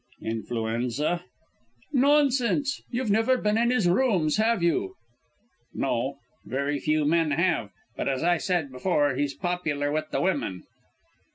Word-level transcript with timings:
"Influenza?" 0.23 1.25
"Nonsense! 1.93 2.81
You've 2.89 3.11
never 3.11 3.37
been 3.37 3.55
in 3.55 3.69
his 3.69 3.87
rooms, 3.87 4.37
have 4.37 4.63
you?" 4.63 4.95
"No. 5.75 6.17
Very 6.43 6.79
few 6.79 7.05
men 7.05 7.29
have. 7.29 7.69
But 7.95 8.09
as 8.09 8.23
I 8.23 8.37
said 8.37 8.71
before, 8.71 9.13
he's 9.13 9.35
popular 9.35 9.91
with 9.91 10.09
the 10.09 10.19
women." 10.19 10.63